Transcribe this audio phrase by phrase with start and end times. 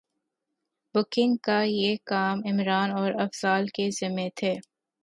[0.95, 4.53] booking کا یہ کام عمران اور افضال کے ذمے تھے